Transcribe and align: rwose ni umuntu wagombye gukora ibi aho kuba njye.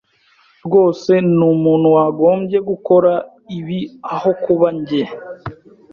rwose 0.65 1.11
ni 1.37 1.45
umuntu 1.53 1.87
wagombye 1.97 2.57
gukora 2.69 3.11
ibi 3.57 3.79
aho 4.13 4.29
kuba 4.43 4.67
njye. 4.77 5.03